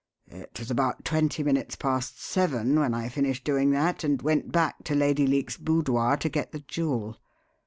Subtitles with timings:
[0.31, 4.83] It was about twenty minutes past seven when I finished doing that, and went back
[4.85, 7.17] to Lady Leake's boudoir to get the jewel.